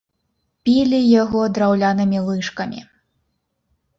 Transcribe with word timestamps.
Пілі 0.67 0.99
яго 1.21 1.43
драўлянымі 1.57 2.19
лыжкамі. 2.29 2.81